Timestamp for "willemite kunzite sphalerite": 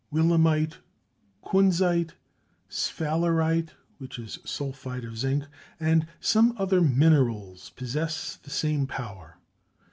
0.11-3.69